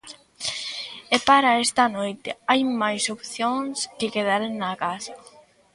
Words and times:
E 1.15 1.17
para 1.29 1.59
esta 1.65 1.83
noite 1.97 2.29
hai 2.49 2.61
máis 2.81 3.03
opcións 3.15 3.77
que 3.97 4.11
quedar 4.15 4.41
na 4.61 4.71
casa. 4.83 5.13